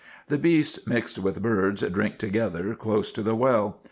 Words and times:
The 0.29 0.37
beasts, 0.39 0.87
mixed 0.87 1.19
with 1.19 1.43
birds, 1.43 1.83
drink 1.83 2.17
together 2.17 2.73
close 2.73 3.11
to 3.11 3.21
the 3.21 3.35
well. 3.35 3.79